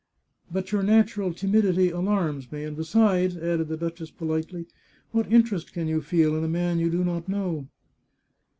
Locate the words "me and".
2.51-2.75